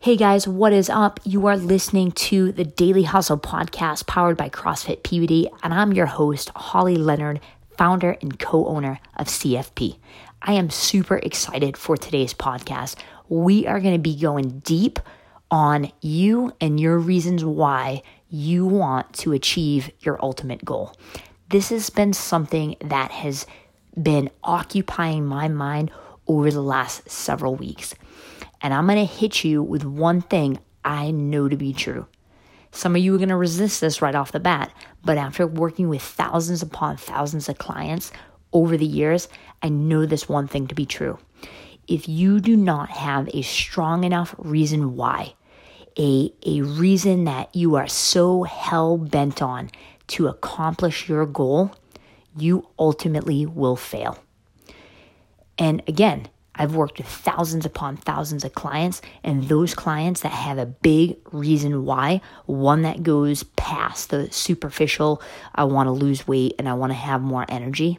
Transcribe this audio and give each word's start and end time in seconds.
Hey 0.00 0.16
guys, 0.16 0.46
what 0.46 0.72
is 0.72 0.88
up? 0.88 1.18
You 1.24 1.48
are 1.48 1.56
listening 1.56 2.12
to 2.12 2.52
the 2.52 2.62
Daily 2.62 3.02
Hustle 3.02 3.36
podcast 3.36 4.06
powered 4.06 4.36
by 4.36 4.48
CrossFit 4.48 5.02
PBD, 5.02 5.50
and 5.64 5.74
I'm 5.74 5.92
your 5.92 6.06
host, 6.06 6.50
Holly 6.54 6.94
Leonard, 6.94 7.40
founder 7.76 8.16
and 8.22 8.38
co 8.38 8.64
owner 8.66 9.00
of 9.16 9.26
CFP. 9.26 9.98
I 10.40 10.52
am 10.52 10.70
super 10.70 11.16
excited 11.16 11.76
for 11.76 11.96
today's 11.96 12.32
podcast. 12.32 12.94
We 13.28 13.66
are 13.66 13.80
going 13.80 13.94
to 13.94 13.98
be 13.98 14.14
going 14.14 14.60
deep 14.60 15.00
on 15.50 15.90
you 16.00 16.54
and 16.60 16.78
your 16.78 16.96
reasons 16.96 17.44
why 17.44 18.04
you 18.30 18.66
want 18.66 19.12
to 19.14 19.32
achieve 19.32 19.90
your 19.98 20.24
ultimate 20.24 20.64
goal. 20.64 20.94
This 21.50 21.70
has 21.70 21.90
been 21.90 22.12
something 22.12 22.76
that 22.82 23.10
has 23.10 23.46
been 24.00 24.30
occupying 24.44 25.26
my 25.26 25.48
mind 25.48 25.90
over 26.28 26.52
the 26.52 26.62
last 26.62 27.10
several 27.10 27.56
weeks. 27.56 27.96
And 28.60 28.74
I'm 28.74 28.86
going 28.86 28.98
to 28.98 29.04
hit 29.04 29.44
you 29.44 29.62
with 29.62 29.84
one 29.84 30.20
thing 30.20 30.58
I 30.84 31.10
know 31.10 31.48
to 31.48 31.56
be 31.56 31.72
true. 31.72 32.06
Some 32.70 32.94
of 32.96 33.02
you 33.02 33.14
are 33.14 33.18
going 33.18 33.30
to 33.30 33.36
resist 33.36 33.80
this 33.80 34.02
right 34.02 34.14
off 34.14 34.32
the 34.32 34.40
bat, 34.40 34.72
but 35.04 35.16
after 35.16 35.46
working 35.46 35.88
with 35.88 36.02
thousands 36.02 36.62
upon 36.62 36.96
thousands 36.96 37.48
of 37.48 37.58
clients 37.58 38.12
over 38.52 38.76
the 38.76 38.86
years, 38.86 39.28
I 39.62 39.68
know 39.68 40.06
this 40.06 40.28
one 40.28 40.48
thing 40.48 40.66
to 40.68 40.74
be 40.74 40.86
true. 40.86 41.18
If 41.86 42.08
you 42.08 42.40
do 42.40 42.56
not 42.56 42.90
have 42.90 43.28
a 43.32 43.42
strong 43.42 44.04
enough 44.04 44.34
reason 44.38 44.96
why, 44.96 45.34
a, 45.98 46.32
a 46.46 46.60
reason 46.60 47.24
that 47.24 47.54
you 47.54 47.76
are 47.76 47.88
so 47.88 48.42
hell 48.42 48.98
bent 48.98 49.40
on 49.40 49.70
to 50.08 50.28
accomplish 50.28 51.08
your 51.08 51.26
goal, 51.26 51.74
you 52.36 52.68
ultimately 52.78 53.46
will 53.46 53.76
fail. 53.76 54.18
And 55.56 55.82
again, 55.88 56.28
I've 56.58 56.74
worked 56.74 56.98
with 56.98 57.06
thousands 57.06 57.64
upon 57.64 57.96
thousands 57.96 58.44
of 58.44 58.54
clients, 58.54 59.00
and 59.22 59.44
those 59.44 59.74
clients 59.74 60.20
that 60.20 60.32
have 60.32 60.58
a 60.58 60.66
big 60.66 61.16
reason 61.32 61.84
why, 61.84 62.20
one 62.46 62.82
that 62.82 63.02
goes 63.02 63.44
past 63.56 64.10
the 64.10 64.30
superficial, 64.32 65.22
I 65.54 65.64
want 65.64 65.86
to 65.86 65.92
lose 65.92 66.26
weight 66.26 66.54
and 66.58 66.68
I 66.68 66.74
want 66.74 66.90
to 66.90 66.98
have 66.98 67.22
more 67.22 67.46
energy. 67.48 67.98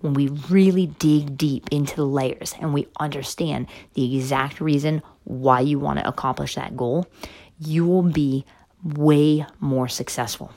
When 0.00 0.14
we 0.14 0.28
really 0.48 0.86
dig 0.86 1.36
deep 1.36 1.68
into 1.70 1.94
the 1.94 2.06
layers 2.06 2.54
and 2.58 2.72
we 2.72 2.88
understand 2.98 3.66
the 3.92 4.16
exact 4.16 4.60
reason 4.60 5.02
why 5.24 5.60
you 5.60 5.78
want 5.78 5.98
to 5.98 6.08
accomplish 6.08 6.54
that 6.54 6.74
goal, 6.74 7.06
you 7.58 7.84
will 7.84 8.02
be 8.02 8.46
way 8.82 9.44
more 9.60 9.88
successful 9.88 10.52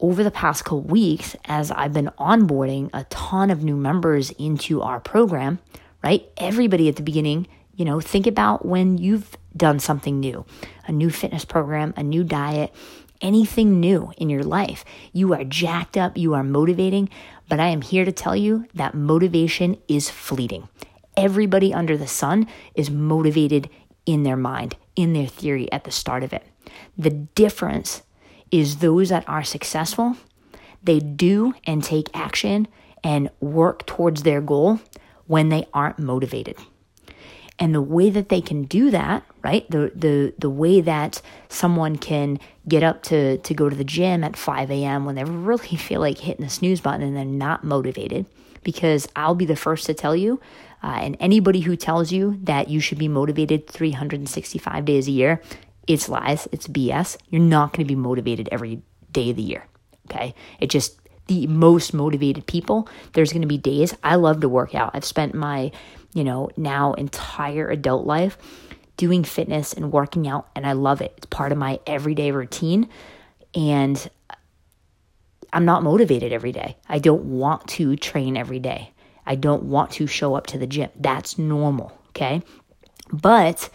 over 0.00 0.22
the 0.22 0.30
past 0.30 0.64
couple 0.64 0.82
weeks, 0.82 1.34
as 1.44 1.70
I've 1.70 1.92
been 1.92 2.10
onboarding 2.18 2.90
a 2.92 3.04
ton 3.04 3.50
of 3.50 3.64
new 3.64 3.76
members 3.76 4.30
into 4.32 4.80
our 4.80 5.00
program, 5.00 5.58
right? 6.02 6.28
Everybody 6.36 6.88
at 6.88 6.96
the 6.96 7.02
beginning, 7.02 7.46
you 7.74 7.84
know, 7.84 8.00
think 8.00 8.26
about 8.26 8.66
when 8.66 8.98
you've 8.98 9.36
done 9.56 9.78
something 9.78 10.20
new, 10.20 10.44
a 10.86 10.92
new 10.92 11.10
fitness 11.10 11.44
program, 11.44 11.94
a 11.96 12.02
new 12.02 12.24
diet, 12.24 12.74
anything 13.20 13.80
new 13.80 14.12
in 14.16 14.28
your 14.28 14.42
life. 14.42 14.84
You 15.12 15.32
are 15.34 15.44
jacked 15.44 15.96
up, 15.96 16.16
you 16.16 16.34
are 16.34 16.44
motivating, 16.44 17.08
but 17.48 17.60
I 17.60 17.68
am 17.68 17.82
here 17.82 18.04
to 18.04 18.12
tell 18.12 18.36
you 18.36 18.66
that 18.74 18.94
motivation 18.94 19.76
is 19.88 20.10
fleeting. 20.10 20.68
Everybody 21.16 21.74
under 21.74 21.96
the 21.96 22.06
sun 22.06 22.46
is 22.74 22.90
motivated 22.90 23.68
in 24.06 24.22
their 24.22 24.36
mind, 24.36 24.76
in 24.94 25.12
their 25.12 25.26
theory 25.26 25.70
at 25.72 25.84
the 25.84 25.90
start 25.90 26.22
of 26.22 26.32
it. 26.32 26.44
The 26.96 27.10
difference 27.10 28.02
is 28.50 28.76
those 28.76 29.08
that 29.08 29.28
are 29.28 29.44
successful, 29.44 30.16
they 30.82 31.00
do 31.00 31.54
and 31.66 31.82
take 31.82 32.08
action 32.14 32.68
and 33.02 33.30
work 33.40 33.86
towards 33.86 34.22
their 34.22 34.40
goal 34.40 34.80
when 35.28 35.48
they 35.48 35.66
aren't 35.72 36.00
motivated. 36.00 36.56
And 37.60 37.74
the 37.74 37.82
way 37.82 38.10
that 38.10 38.28
they 38.28 38.40
can 38.40 38.64
do 38.64 38.90
that, 38.90 39.24
right? 39.42 39.68
The 39.70 39.92
the 39.94 40.34
the 40.38 40.50
way 40.50 40.80
that 40.80 41.22
someone 41.48 41.96
can 41.96 42.38
get 42.66 42.82
up 42.82 43.02
to 43.04 43.38
to 43.38 43.54
go 43.54 43.68
to 43.68 43.76
the 43.76 43.84
gym 43.84 44.24
at 44.24 44.36
5 44.36 44.70
a.m. 44.70 45.04
when 45.04 45.14
they 45.14 45.24
really 45.24 45.76
feel 45.76 46.00
like 46.00 46.18
hitting 46.18 46.44
the 46.44 46.50
snooze 46.50 46.80
button 46.80 47.02
and 47.02 47.16
they're 47.16 47.24
not 47.24 47.64
motivated, 47.64 48.26
because 48.64 49.08
I'll 49.14 49.36
be 49.36 49.46
the 49.46 49.56
first 49.56 49.86
to 49.86 49.94
tell 49.94 50.16
you, 50.16 50.40
uh, 50.82 50.98
and 51.00 51.16
anybody 51.20 51.60
who 51.60 51.76
tells 51.76 52.12
you 52.12 52.38
that 52.42 52.68
you 52.68 52.80
should 52.80 52.98
be 52.98 53.08
motivated 53.08 53.68
365 53.68 54.84
days 54.84 55.08
a 55.08 55.12
year 55.12 55.40
it's 55.88 56.08
lies, 56.08 56.46
it's 56.52 56.68
BS. 56.68 57.16
You're 57.30 57.40
not 57.40 57.72
going 57.72 57.84
to 57.84 57.88
be 57.88 57.96
motivated 57.96 58.48
every 58.52 58.82
day 59.10 59.30
of 59.30 59.36
the 59.36 59.42
year. 59.42 59.66
Okay. 60.08 60.34
It 60.60 60.68
just, 60.68 60.97
the 61.28 61.46
most 61.46 61.94
motivated 61.94 62.46
people, 62.46 62.88
there's 63.12 63.32
going 63.32 63.42
to 63.42 63.48
be 63.48 63.58
days. 63.58 63.94
I 64.02 64.16
love 64.16 64.40
to 64.40 64.48
work 64.48 64.74
out. 64.74 64.90
I've 64.94 65.04
spent 65.04 65.34
my, 65.34 65.70
you 66.14 66.24
know, 66.24 66.50
now 66.56 66.94
entire 66.94 67.68
adult 67.70 68.06
life 68.06 68.36
doing 68.96 69.22
fitness 69.22 69.72
and 69.72 69.92
working 69.92 70.26
out, 70.26 70.48
and 70.56 70.66
I 70.66 70.72
love 70.72 71.00
it. 71.00 71.14
It's 71.18 71.26
part 71.26 71.52
of 71.52 71.58
my 71.58 71.78
everyday 71.86 72.32
routine. 72.32 72.88
And 73.54 74.10
I'm 75.52 75.64
not 75.64 75.82
motivated 75.82 76.32
every 76.32 76.52
day. 76.52 76.76
I 76.88 76.98
don't 76.98 77.24
want 77.24 77.66
to 77.68 77.96
train 77.96 78.36
every 78.36 78.58
day. 78.58 78.90
I 79.24 79.34
don't 79.34 79.64
want 79.64 79.92
to 79.92 80.06
show 80.06 80.34
up 80.34 80.46
to 80.48 80.58
the 80.58 80.66
gym. 80.66 80.90
That's 80.98 81.38
normal. 81.38 81.96
Okay. 82.10 82.42
But 83.12 83.70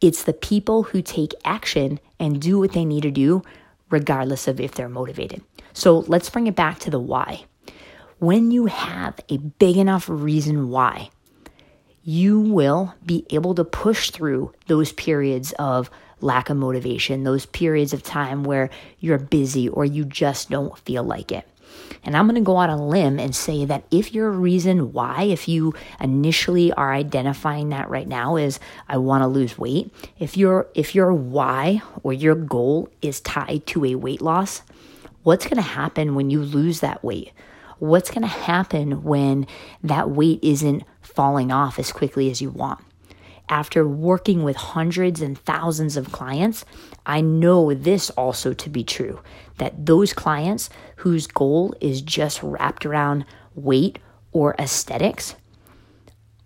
it's 0.00 0.24
the 0.24 0.32
people 0.32 0.84
who 0.84 1.02
take 1.02 1.32
action 1.44 1.98
and 2.20 2.40
do 2.40 2.58
what 2.58 2.72
they 2.72 2.84
need 2.84 3.02
to 3.02 3.10
do, 3.10 3.42
regardless 3.90 4.46
of 4.46 4.60
if 4.60 4.74
they're 4.74 4.88
motivated. 4.88 5.42
So 5.78 6.00
let's 6.08 6.28
bring 6.28 6.48
it 6.48 6.56
back 6.56 6.80
to 6.80 6.90
the 6.90 6.98
why. 6.98 7.44
When 8.18 8.50
you 8.50 8.66
have 8.66 9.20
a 9.28 9.36
big 9.36 9.76
enough 9.76 10.08
reason 10.08 10.70
why, 10.70 11.10
you 12.02 12.40
will 12.40 12.96
be 13.06 13.24
able 13.30 13.54
to 13.54 13.62
push 13.62 14.10
through 14.10 14.52
those 14.66 14.90
periods 14.90 15.52
of 15.52 15.88
lack 16.20 16.50
of 16.50 16.56
motivation, 16.56 17.22
those 17.22 17.46
periods 17.46 17.92
of 17.92 18.02
time 18.02 18.42
where 18.42 18.70
you're 18.98 19.18
busy 19.18 19.68
or 19.68 19.84
you 19.84 20.04
just 20.04 20.50
don't 20.50 20.76
feel 20.80 21.04
like 21.04 21.30
it. 21.30 21.48
And 22.02 22.16
I'm 22.16 22.26
going 22.26 22.34
to 22.34 22.40
go 22.40 22.58
out 22.58 22.70
on 22.70 22.80
a 22.80 22.88
limb 22.88 23.20
and 23.20 23.32
say 23.32 23.64
that 23.64 23.84
if 23.92 24.12
your 24.12 24.32
reason 24.32 24.92
why, 24.92 25.22
if 25.22 25.46
you 25.46 25.74
initially 26.00 26.72
are 26.72 26.92
identifying 26.92 27.68
that 27.68 27.88
right 27.88 28.08
now 28.08 28.34
is 28.34 28.58
I 28.88 28.96
want 28.96 29.22
to 29.22 29.28
lose 29.28 29.56
weight, 29.56 29.94
if 30.18 30.36
your 30.36 30.66
if 30.74 30.96
your 30.96 31.12
why 31.12 31.82
or 32.02 32.12
your 32.12 32.34
goal 32.34 32.88
is 33.00 33.20
tied 33.20 33.64
to 33.68 33.84
a 33.84 33.94
weight 33.94 34.20
loss, 34.20 34.62
what's 35.28 35.44
going 35.44 35.56
to 35.56 35.60
happen 35.60 36.14
when 36.14 36.30
you 36.30 36.40
lose 36.40 36.80
that 36.80 37.04
weight? 37.04 37.32
What's 37.80 38.10
going 38.10 38.22
to 38.22 38.26
happen 38.26 39.02
when 39.02 39.46
that 39.82 40.08
weight 40.08 40.38
isn't 40.42 40.84
falling 41.02 41.52
off 41.52 41.78
as 41.78 41.92
quickly 41.92 42.30
as 42.30 42.40
you 42.40 42.48
want? 42.48 42.82
After 43.50 43.86
working 43.86 44.42
with 44.42 44.56
hundreds 44.56 45.20
and 45.20 45.38
thousands 45.38 45.98
of 45.98 46.12
clients, 46.12 46.64
I 47.04 47.20
know 47.20 47.74
this 47.74 48.08
also 48.08 48.54
to 48.54 48.70
be 48.70 48.82
true 48.82 49.20
that 49.58 49.84
those 49.84 50.14
clients 50.14 50.70
whose 50.96 51.26
goal 51.26 51.74
is 51.78 52.00
just 52.00 52.42
wrapped 52.42 52.86
around 52.86 53.26
weight 53.54 53.98
or 54.32 54.54
aesthetics 54.58 55.34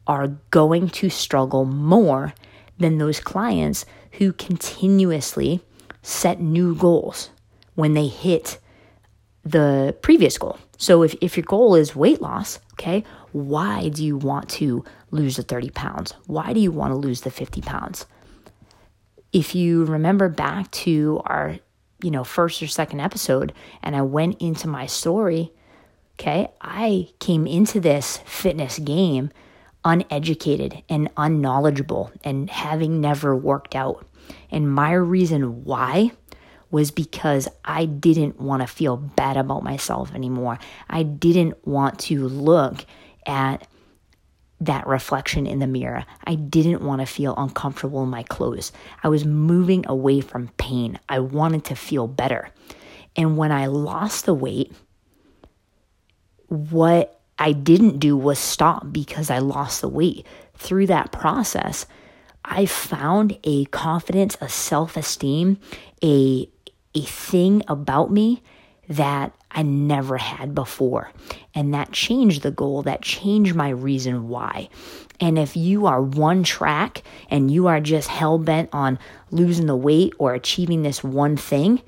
are 0.09 0.39
going 0.51 0.89
to 0.89 1.09
struggle 1.09 1.65
more 1.65 2.35
than 2.79 2.99
those 2.99 3.21
clients 3.21 3.87
who 4.19 4.33
continuously 4.33 5.61
set 6.03 6.41
new 6.41 6.75
goals 6.75 7.31
when 7.77 7.95
they 7.95 8.09
hit 8.09 8.59
the 9.45 9.97
previous 10.03 10.39
goal. 10.39 10.59
So 10.79 11.03
if, 11.03 11.15
if 11.21 11.37
your 11.37 11.45
goal 11.45 11.75
is 11.75 11.97
weight 11.97 12.21
loss, 12.21 12.59
okay, 12.75 13.05
why 13.33 13.89
do 13.89 14.05
you 14.05 14.17
want 14.17 14.49
to 14.51 14.85
lose 15.11 15.37
the 15.37 15.43
30 15.43 15.71
pounds? 15.71 16.15
Why 16.27 16.53
do 16.53 16.61
you 16.61 16.71
want 16.71 16.93
to 16.93 16.97
lose 16.97 17.23
the 17.23 17.31
50 17.31 17.61
pounds? 17.63 18.07
If 19.33 19.55
you 19.55 19.85
remember 19.85 20.29
back 20.29 20.71
to 20.73 21.23
our, 21.25 21.59
you 22.03 22.11
know, 22.11 22.25
first 22.25 22.63
or 22.63 22.67
second 22.67 23.01
episode 23.01 23.53
and 23.83 23.97
I 23.97 24.03
went 24.03 24.41
into 24.41 24.69
my 24.69 24.87
story, 24.87 25.53
okay, 26.21 26.49
I 26.61 27.09
came 27.19 27.47
into 27.47 27.81
this 27.81 28.19
fitness 28.27 28.79
game 28.79 29.31
uneducated 29.85 30.83
and 30.89 31.11
unknowledgeable 31.17 32.13
and 32.23 32.49
having 32.51 33.01
never 33.01 33.35
worked 33.35 33.75
out. 33.75 34.07
And 34.51 34.73
my 34.73 34.93
reason 34.93 35.65
why 35.65 36.13
was 36.73 36.91
because 36.91 37.47
I 37.65 37.85
didn't 37.85 38.41
want 38.41 38.63
to 38.63 38.67
feel 38.67 38.97
bad 38.97 39.37
about 39.37 39.63
myself 39.63 40.13
anymore. 40.15 40.59
I 40.91 41.05
didn't 41.05 41.65
want 41.67 42.01
to 42.01 42.27
look 42.27 42.85
at 43.27 43.69
that 44.59 44.87
reflection 44.87 45.47
in 45.47 45.59
the 45.59 45.67
mirror. 45.67 46.05
I 46.25 46.35
didn't 46.35 46.83
want 46.83 47.01
to 47.01 47.07
feel 47.07 47.35
uncomfortable 47.37 48.03
in 48.03 48.09
my 48.09 48.23
clothes. 48.23 48.73
I 49.03 49.09
was 49.09 49.25
moving 49.25 49.85
away 49.87 50.21
from 50.21 50.49
pain. 50.57 50.99
I 51.09 51.19
wanted 51.19 51.65
to 51.67 51.77
feel 51.77 52.09
better. 52.09 52.49
And 53.17 53.37
when 53.37 53.53
I 53.53 53.67
lost 53.67 54.25
the 54.25 54.35
weight, 54.35 54.73
what 56.49 57.21
I 57.39 57.53
didn't 57.53 57.99
do 57.99 58.17
was 58.17 58.39
stop 58.39 58.93
because 58.93 59.31
I 59.31 59.39
lost 59.39 59.83
the 59.83 59.89
weight. 59.89 60.27
Through 60.55 60.87
that 60.87 61.13
process, 61.13 61.87
I 62.45 62.67
found 62.67 63.39
a 63.45 63.67
confidence, 63.67 64.37
a 64.41 64.49
self 64.49 64.97
esteem, 64.97 65.59
a 66.03 66.49
a 66.95 67.03
thing 67.03 67.63
about 67.69 68.11
me 68.11 68.43
that 68.89 69.35
I 69.51 69.63
never 69.63 70.17
had 70.17 70.55
before. 70.55 71.11
And 71.55 71.73
that 71.75 71.93
changed 71.93 72.43
the 72.43 72.51
goal, 72.51 72.83
that 72.83 73.03
changed 73.03 73.55
my 73.55 73.71
reason 73.71 74.29
why. 74.29 74.69
And 75.21 75.39
if 75.39 75.57
you 75.57 75.87
are 75.87 76.03
one 76.03 76.43
track 76.43 77.03
and 77.31 77.51
you 77.51 77.69
are 77.69 77.81
just 77.81 78.09
hell 78.09 78.39
bent 78.39 78.71
on 78.73 78.99
losing 79.31 79.67
the 79.67 79.77
weight 79.77 80.15
or 80.19 80.35
achieving 80.35 80.83
this 80.83 81.05
one 81.05 81.37
thing, 81.37 81.81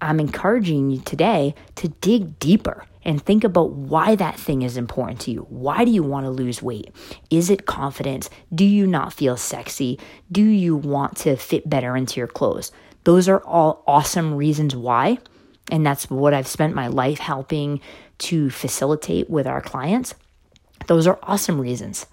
I'm 0.00 0.20
encouraging 0.20 0.90
you 0.90 1.00
today 1.00 1.54
to 1.76 1.88
dig 1.88 2.38
deeper 2.38 2.84
and 3.04 3.22
think 3.22 3.44
about 3.44 3.72
why 3.72 4.14
that 4.16 4.38
thing 4.38 4.62
is 4.62 4.76
important 4.76 5.20
to 5.20 5.30
you. 5.30 5.46
Why 5.48 5.84
do 5.84 5.90
you 5.90 6.02
want 6.02 6.24
to 6.26 6.30
lose 6.30 6.62
weight? 6.62 6.90
Is 7.30 7.50
it 7.50 7.66
confidence? 7.66 8.28
Do 8.54 8.64
you 8.64 8.86
not 8.86 9.12
feel 9.12 9.36
sexy? 9.36 10.00
Do 10.32 10.42
you 10.42 10.76
want 10.76 11.16
to 11.18 11.36
fit 11.36 11.68
better 11.68 11.96
into 11.96 12.18
your 12.18 12.26
clothes? 12.26 12.72
Those 13.04 13.28
are 13.28 13.42
all 13.44 13.82
awesome 13.86 14.34
reasons 14.34 14.74
why. 14.74 15.18
And 15.70 15.86
that's 15.86 16.10
what 16.10 16.34
I've 16.34 16.46
spent 16.46 16.74
my 16.74 16.88
life 16.88 17.18
helping 17.18 17.80
to 18.18 18.50
facilitate 18.50 19.30
with 19.30 19.46
our 19.46 19.60
clients. 19.60 20.14
Those 20.86 21.06
are 21.06 21.18
awesome 21.22 21.60
reasons. 21.60 22.06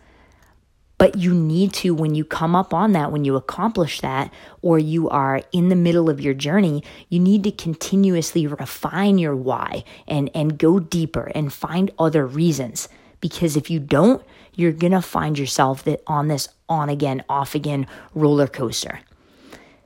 But 0.98 1.18
you 1.18 1.34
need 1.34 1.74
to, 1.74 1.96
when 1.96 2.14
you 2.14 2.24
come 2.24 2.56
up 2.56 2.76
on 2.76 2.92
that, 2.92 3.12
when 3.12 3.26
you 3.26 3.36
accomplish 3.36 4.02
that, 4.02 4.32
or 4.62 4.78
you 4.78 5.10
are 5.10 5.42
in 5.52 5.70
the 5.70 5.76
middle 5.76 6.12
of 6.12 6.22
your 6.22 6.36
journey, 6.36 6.84
you 7.10 7.20
need 7.20 7.44
to 7.46 7.52
continuously 7.52 8.46
refine 8.46 9.18
your 9.18 9.36
why 9.36 9.84
and, 10.08 10.30
and 10.36 10.60
go 10.60 10.80
deeper 10.80 11.32
and 11.34 11.52
find 11.52 11.90
other 11.98 12.26
reasons. 12.26 12.88
Because 13.20 13.58
if 13.58 13.70
you 13.72 13.80
don't, 13.80 14.24
you're 14.54 14.72
going 14.72 14.92
to 14.92 15.02
find 15.02 15.40
yourself 15.40 15.84
that 15.86 16.04
on 16.06 16.28
this 16.28 16.50
on 16.70 16.88
again, 16.88 17.24
off 17.28 17.56
again 17.56 17.88
roller 18.14 18.48
coaster. 18.48 19.00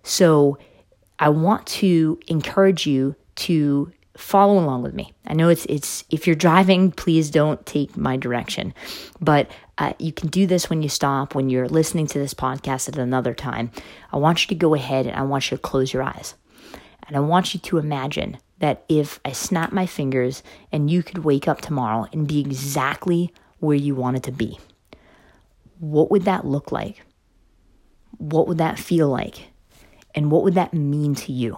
So 0.03 0.57
I 1.19 1.29
want 1.29 1.65
to 1.67 2.19
encourage 2.27 2.85
you 2.85 3.15
to 3.35 3.91
follow 4.17 4.57
along 4.57 4.81
with 4.81 4.93
me. 4.93 5.13
I 5.27 5.33
know 5.33 5.49
it's 5.49 5.65
it's 5.65 6.03
if 6.09 6.25
you're 6.25 6.35
driving, 6.35 6.91
please 6.91 7.29
don't 7.29 7.65
take 7.65 7.97
my 7.97 8.17
direction, 8.17 8.73
but 9.19 9.49
uh, 9.77 9.93
you 9.99 10.13
can 10.13 10.29
do 10.29 10.47
this 10.47 10.69
when 10.69 10.81
you 10.81 10.89
stop, 10.89 11.35
when 11.35 11.49
you're 11.49 11.67
listening 11.67 12.07
to 12.07 12.19
this 12.19 12.33
podcast 12.33 12.87
at 12.87 12.97
another 12.97 13.33
time. 13.33 13.71
I 14.11 14.17
want 14.17 14.43
you 14.43 14.47
to 14.49 14.55
go 14.55 14.73
ahead 14.73 15.05
and 15.05 15.15
I 15.15 15.23
want 15.23 15.51
you 15.51 15.57
to 15.57 15.61
close 15.61 15.93
your 15.93 16.03
eyes, 16.03 16.35
and 17.07 17.17
I 17.17 17.19
want 17.19 17.53
you 17.53 17.59
to 17.59 17.77
imagine 17.77 18.37
that 18.59 18.85
if 18.87 19.19
I 19.25 19.33
snap 19.33 19.73
my 19.73 19.85
fingers 19.85 20.41
and 20.71 20.89
you 20.89 21.03
could 21.03 21.19
wake 21.19 21.47
up 21.47 21.59
tomorrow 21.59 22.07
and 22.13 22.27
be 22.27 22.39
exactly 22.39 23.33
where 23.59 23.75
you 23.75 23.95
wanted 23.95 24.23
to 24.23 24.31
be, 24.31 24.59
what 25.79 26.09
would 26.09 26.23
that 26.23 26.45
look 26.45 26.71
like? 26.71 27.03
What 28.17 28.47
would 28.47 28.59
that 28.59 28.79
feel 28.79 29.09
like? 29.09 29.49
And 30.15 30.31
what 30.31 30.43
would 30.43 30.55
that 30.55 30.73
mean 30.73 31.13
to 31.15 31.31
you? 31.31 31.57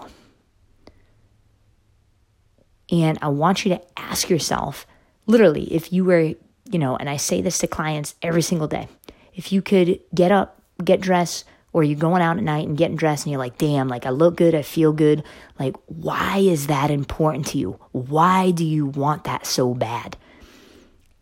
And 2.92 3.18
I 3.22 3.30
want 3.30 3.64
you 3.64 3.76
to 3.76 3.82
ask 3.98 4.30
yourself 4.30 4.86
literally, 5.28 5.74
if 5.74 5.94
you 5.94 6.04
were, 6.04 6.34
you 6.70 6.80
know, 6.80 6.98
and 6.98 7.10
I 7.10 7.18
say 7.18 7.42
this 7.42 7.60
to 7.60 7.68
clients 7.68 8.16
every 8.22 8.42
single 8.42 8.68
day, 8.68 8.88
if 9.36 9.52
you 9.52 9.62
could 9.62 10.00
get 10.14 10.32
up, 10.32 10.62
get 10.84 11.00
dressed, 11.00 11.46
or 11.74 11.84
you're 11.84 12.00
going 12.00 12.22
out 12.22 12.38
at 12.38 12.44
night 12.44 12.68
and 12.68 12.78
getting 12.78 12.96
dressed 12.96 13.26
and 13.26 13.32
you're 13.32 13.40
like, 13.40 13.58
damn, 13.58 13.88
like 13.88 14.06
I 14.06 14.10
look 14.10 14.36
good, 14.36 14.56
I 14.56 14.64
feel 14.64 14.94
good. 14.94 15.24
Like, 15.60 15.76
why 15.86 16.40
is 16.40 16.68
that 16.68 16.90
important 16.90 17.46
to 17.48 17.58
you? 17.58 17.80
Why 17.92 18.52
do 18.52 18.66
you 18.66 18.88
want 18.88 19.26
that 19.26 19.46
so 19.46 19.76
bad? 19.76 20.18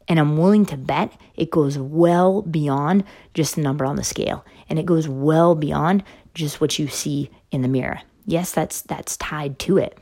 And 0.08 0.20
I'm 0.20 0.38
willing 0.38 0.66
to 0.68 0.78
bet 0.78 1.12
it 1.36 1.50
goes 1.50 1.78
well 1.78 2.44
beyond 2.44 3.04
just 3.34 3.56
the 3.56 3.62
number 3.62 3.86
on 3.86 3.96
the 3.96 4.04
scale. 4.04 4.46
And 4.70 4.78
it 4.78 4.86
goes 4.86 5.10
well 5.10 5.56
beyond 5.56 6.04
just 6.36 6.62
what 6.62 6.78
you 6.78 6.88
see 6.88 7.32
in 7.50 7.64
the 7.64 7.68
mirror. 7.68 8.02
Yes, 8.28 8.52
that's 8.52 8.82
that's 8.82 9.18
tied 9.18 9.58
to 9.60 9.78
it. 9.78 9.98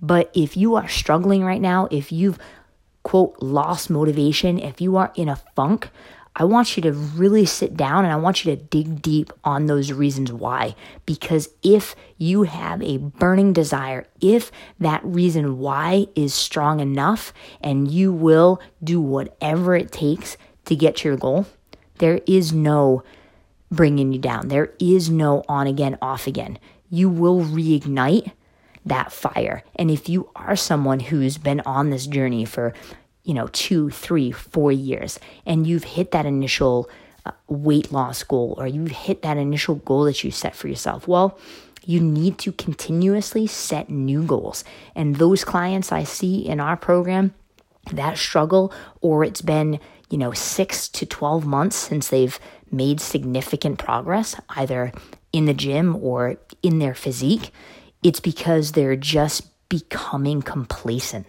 But 0.00 0.30
if 0.34 0.56
you 0.56 0.74
are 0.74 0.88
struggling 0.88 1.44
right 1.44 1.60
now, 1.60 1.88
if 1.90 2.12
you've, 2.12 2.38
quote, 3.02 3.36
lost 3.40 3.88
motivation, 3.88 4.58
if 4.58 4.80
you 4.80 4.96
are 4.96 5.12
in 5.14 5.28
a 5.28 5.36
funk, 5.54 5.88
I 6.38 6.44
want 6.44 6.76
you 6.76 6.82
to 6.82 6.92
really 6.92 7.46
sit 7.46 7.78
down 7.78 8.04
and 8.04 8.12
I 8.12 8.16
want 8.16 8.44
you 8.44 8.54
to 8.54 8.62
dig 8.62 9.00
deep 9.00 9.32
on 9.42 9.66
those 9.66 9.90
reasons 9.90 10.30
why. 10.30 10.76
Because 11.06 11.48
if 11.62 11.96
you 12.18 12.42
have 12.42 12.82
a 12.82 12.98
burning 12.98 13.54
desire, 13.54 14.06
if 14.20 14.52
that 14.78 15.02
reason 15.02 15.58
why 15.58 16.08
is 16.14 16.34
strong 16.34 16.80
enough 16.80 17.32
and 17.62 17.90
you 17.90 18.12
will 18.12 18.60
do 18.84 19.00
whatever 19.00 19.74
it 19.74 19.90
takes 19.90 20.36
to 20.66 20.76
get 20.76 20.96
to 20.96 21.08
your 21.08 21.16
goal, 21.16 21.46
there 21.98 22.20
is 22.26 22.52
no 22.52 23.02
bringing 23.70 24.12
you 24.12 24.18
down. 24.18 24.48
There 24.48 24.72
is 24.78 25.10
no 25.10 25.44
on 25.48 25.66
again, 25.66 25.98
off 26.00 26.26
again. 26.26 26.58
You 26.90 27.08
will 27.08 27.40
reignite 27.40 28.32
that 28.84 29.12
fire. 29.12 29.64
And 29.74 29.90
if 29.90 30.08
you 30.08 30.30
are 30.36 30.56
someone 30.56 31.00
who's 31.00 31.38
been 31.38 31.60
on 31.66 31.90
this 31.90 32.06
journey 32.06 32.44
for, 32.44 32.72
you 33.24 33.34
know, 33.34 33.48
two, 33.48 33.90
three, 33.90 34.30
four 34.30 34.70
years, 34.70 35.18
and 35.44 35.66
you've 35.66 35.84
hit 35.84 36.12
that 36.12 36.26
initial 36.26 36.88
uh, 37.24 37.32
weight 37.48 37.90
loss 37.90 38.22
goal 38.22 38.54
or 38.56 38.68
you've 38.68 38.92
hit 38.92 39.22
that 39.22 39.36
initial 39.36 39.74
goal 39.76 40.04
that 40.04 40.22
you 40.22 40.30
set 40.30 40.54
for 40.54 40.68
yourself, 40.68 41.08
well, 41.08 41.36
you 41.84 42.00
need 42.00 42.38
to 42.38 42.52
continuously 42.52 43.46
set 43.46 43.90
new 43.90 44.22
goals. 44.22 44.64
And 44.94 45.16
those 45.16 45.44
clients 45.44 45.90
I 45.90 46.04
see 46.04 46.46
in 46.46 46.60
our 46.60 46.76
program 46.76 47.34
that 47.92 48.18
struggle, 48.18 48.72
or 49.00 49.24
it's 49.24 49.42
been, 49.42 49.80
you 50.08 50.18
know, 50.18 50.32
six 50.32 50.88
to 50.88 51.06
12 51.06 51.46
months 51.46 51.76
since 51.76 52.08
they've 52.08 52.38
made 52.70 53.00
significant 53.00 53.78
progress, 53.78 54.36
either 54.50 54.92
in 55.32 55.46
the 55.46 55.54
gym 55.54 55.96
or 55.96 56.36
in 56.62 56.78
their 56.78 56.94
physique, 56.94 57.50
it's 58.02 58.20
because 58.20 58.72
they're 58.72 58.96
just 58.96 59.68
becoming 59.68 60.42
complacent. 60.42 61.26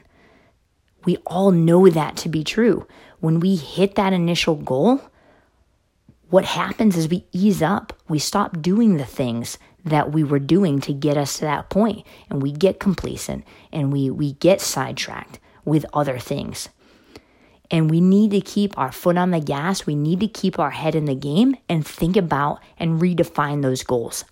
We 1.06 1.18
all 1.26 1.52
know 1.52 1.90
that 1.90 2.18
to 2.18 2.30
be 2.30 2.44
true. 2.44 2.88
When 3.20 3.40
we 3.40 3.56
hit 3.56 3.96
that 3.96 4.14
initial 4.14 4.56
goal, 4.56 5.02
what 6.30 6.46
happens 6.46 6.98
is 6.98 7.08
we 7.08 7.26
ease 7.32 7.62
up. 7.62 7.94
We 8.08 8.20
stop 8.20 8.62
doing 8.62 8.98
the 8.98 9.06
things 9.06 9.58
that 9.86 10.12
we 10.12 10.24
were 10.24 10.40
doing 10.40 10.82
to 10.82 10.94
get 10.94 11.18
us 11.18 11.38
to 11.38 11.46
that 11.46 11.70
point, 11.70 12.06
and 12.30 12.42
we 12.42 12.52
get 12.52 12.80
complacent 12.80 13.46
and 13.72 13.92
we, 13.92 14.10
we 14.10 14.34
get 14.34 14.60
sidetracked 14.60 15.40
with 15.64 15.86
other 15.94 16.20
things. 16.20 16.70
And 17.70 17.90
we 17.90 18.02
need 18.02 18.32
to 18.32 18.42
keep 18.42 18.78
our 18.78 18.92
foot 18.92 19.18
on 19.18 19.32
the 19.32 19.40
gas. 19.40 19.86
We 19.86 19.96
need 19.96 20.20
to 20.22 20.28
keep 20.28 20.60
our 20.60 20.72
head 20.72 20.96
in 20.96 21.06
the 21.06 21.16
game 21.16 21.56
and 21.68 21.86
think 21.86 22.16
about 22.16 22.62
and 22.80 23.02
redefine 23.02 23.62
those 23.62 23.84
goals. 23.84 24.24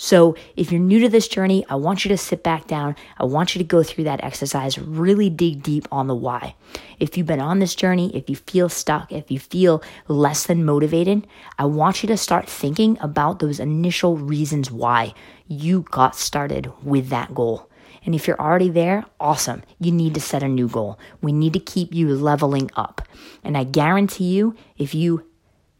So, 0.00 0.36
if 0.54 0.70
you're 0.70 0.80
new 0.80 1.00
to 1.00 1.08
this 1.08 1.26
journey, 1.26 1.66
I 1.68 1.74
want 1.74 2.04
you 2.04 2.08
to 2.10 2.16
sit 2.16 2.44
back 2.44 2.68
down. 2.68 2.94
I 3.18 3.24
want 3.24 3.56
you 3.56 3.58
to 3.58 3.64
go 3.64 3.82
through 3.82 4.04
that 4.04 4.22
exercise, 4.22 4.78
really 4.78 5.28
dig 5.28 5.60
deep 5.64 5.88
on 5.90 6.06
the 6.06 6.14
why. 6.14 6.54
If 7.00 7.18
you've 7.18 7.26
been 7.26 7.40
on 7.40 7.58
this 7.58 7.74
journey, 7.74 8.16
if 8.16 8.30
you 8.30 8.36
feel 8.36 8.68
stuck, 8.68 9.10
if 9.10 9.28
you 9.28 9.40
feel 9.40 9.82
less 10.06 10.46
than 10.46 10.64
motivated, 10.64 11.26
I 11.58 11.64
want 11.64 12.04
you 12.04 12.06
to 12.10 12.16
start 12.16 12.48
thinking 12.48 12.96
about 13.00 13.40
those 13.40 13.58
initial 13.58 14.16
reasons 14.16 14.70
why 14.70 15.14
you 15.48 15.84
got 15.90 16.14
started 16.14 16.70
with 16.84 17.08
that 17.08 17.34
goal. 17.34 17.68
And 18.04 18.14
if 18.14 18.26
you're 18.26 18.40
already 18.40 18.70
there, 18.70 19.04
awesome. 19.20 19.62
You 19.78 19.92
need 19.92 20.14
to 20.14 20.20
set 20.20 20.42
a 20.42 20.48
new 20.48 20.68
goal. 20.68 20.98
We 21.20 21.32
need 21.32 21.52
to 21.54 21.60
keep 21.60 21.94
you 21.94 22.14
leveling 22.14 22.70
up. 22.76 23.02
And 23.42 23.56
I 23.56 23.64
guarantee 23.64 24.34
you, 24.34 24.54
if 24.76 24.94
you 24.94 25.24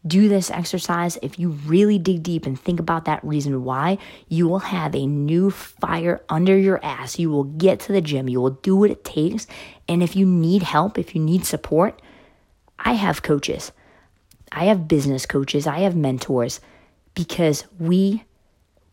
do 0.07 0.29
this 0.29 0.49
exercise, 0.49 1.17
if 1.21 1.37
you 1.37 1.49
really 1.49 1.99
dig 1.99 2.23
deep 2.23 2.45
and 2.45 2.59
think 2.59 2.79
about 2.79 3.05
that 3.05 3.23
reason 3.23 3.63
why, 3.63 3.97
you 4.27 4.47
will 4.47 4.59
have 4.59 4.95
a 4.95 5.05
new 5.05 5.51
fire 5.51 6.21
under 6.29 6.57
your 6.57 6.83
ass. 6.83 7.19
You 7.19 7.29
will 7.29 7.43
get 7.43 7.79
to 7.81 7.91
the 7.91 8.01
gym, 8.01 8.29
you 8.29 8.39
will 8.39 8.51
do 8.51 8.75
what 8.75 8.91
it 8.91 9.03
takes. 9.03 9.45
And 9.87 10.01
if 10.01 10.15
you 10.15 10.25
need 10.25 10.63
help, 10.63 10.97
if 10.97 11.15
you 11.15 11.21
need 11.21 11.45
support, 11.45 12.01
I 12.77 12.93
have 12.93 13.23
coaches, 13.23 13.71
I 14.51 14.65
have 14.65 14.87
business 14.87 15.25
coaches, 15.25 15.67
I 15.67 15.79
have 15.79 15.95
mentors 15.95 16.61
because 17.13 17.65
we 17.77 18.23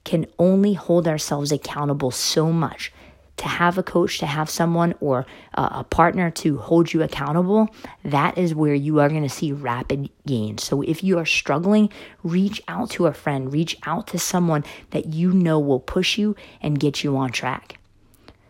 can 0.04 0.26
only 0.38 0.74
hold 0.74 1.06
ourselves 1.06 1.52
accountable 1.52 2.10
so 2.10 2.52
much 2.52 2.92
to 3.36 3.48
have 3.48 3.76
a 3.76 3.82
coach, 3.82 4.18
to 4.18 4.26
have 4.26 4.48
someone 4.48 4.94
or 5.00 5.26
a 5.54 5.84
partner 5.84 6.30
to 6.30 6.58
hold 6.58 6.92
you 6.92 7.02
accountable, 7.02 7.68
that 8.04 8.36
is 8.38 8.54
where 8.54 8.74
you 8.74 9.00
are 9.00 9.08
going 9.08 9.22
to 9.22 9.28
see 9.28 9.52
rapid 9.52 10.08
gains. 10.26 10.64
So 10.64 10.82
if 10.82 11.04
you 11.04 11.18
are 11.18 11.26
struggling, 11.26 11.90
reach 12.22 12.62
out 12.68 12.90
to 12.90 13.06
a 13.06 13.12
friend, 13.12 13.52
reach 13.52 13.76
out 13.84 14.06
to 14.08 14.18
someone 14.18 14.64
that 14.90 15.06
you 15.06 15.32
know 15.32 15.58
will 15.58 15.80
push 15.80 16.18
you 16.18 16.34
and 16.62 16.80
get 16.80 17.04
you 17.04 17.16
on 17.16 17.30
track. 17.30 17.78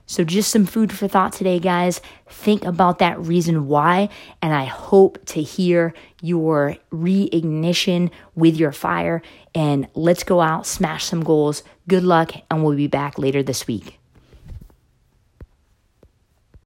So, 0.08 0.22
just 0.22 0.52
some 0.52 0.66
food 0.66 0.92
for 0.92 1.08
thought 1.08 1.32
today, 1.32 1.58
guys. 1.58 2.00
Think 2.28 2.64
about 2.64 3.00
that 3.00 3.18
reason 3.18 3.66
why, 3.66 4.08
and 4.40 4.54
I 4.54 4.64
hope 4.64 5.18
to 5.26 5.42
hear 5.42 5.94
your 6.22 6.76
reignition 6.92 8.12
with 8.36 8.54
your 8.54 8.70
fire. 8.70 9.20
And 9.52 9.88
let's 9.94 10.22
go 10.22 10.40
out, 10.40 10.64
smash 10.64 11.04
some 11.04 11.24
goals. 11.24 11.64
Good 11.88 12.04
luck, 12.04 12.30
and 12.48 12.62
we'll 12.62 12.76
be 12.76 12.86
back 12.86 13.18
later 13.18 13.42
this 13.42 13.66
week. 13.66 13.98